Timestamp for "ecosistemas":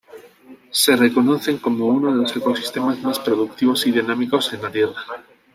2.35-2.97